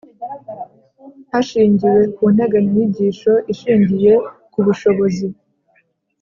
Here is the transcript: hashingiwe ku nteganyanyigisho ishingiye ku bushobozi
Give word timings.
hashingiwe 1.31 2.01
ku 2.15 2.23
nteganyanyigisho 2.33 3.31
ishingiye 3.53 4.13
ku 4.51 4.59
bushobozi 4.65 5.27